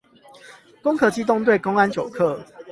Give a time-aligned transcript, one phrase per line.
[0.81, 2.43] 攻殼機動隊公安九課